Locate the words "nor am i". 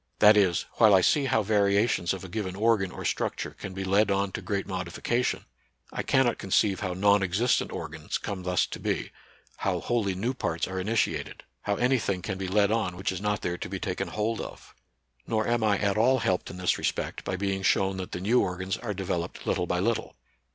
15.27-15.77